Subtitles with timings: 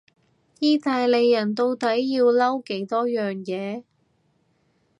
[0.57, 3.83] 意大利人到底要嬲幾多樣嘢？